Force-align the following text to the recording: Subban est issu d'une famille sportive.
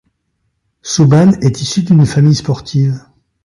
Subban 0.81 1.33
est 1.43 1.61
issu 1.61 1.83
d'une 1.83 2.07
famille 2.07 2.33
sportive. 2.33 2.99